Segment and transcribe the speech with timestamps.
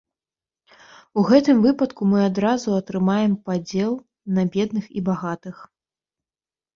[1.21, 3.91] У гэтым выпадку мы адразу атрымаем падзел
[4.39, 5.55] на бедных і багатых.